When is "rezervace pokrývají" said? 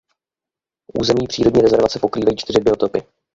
1.61-2.37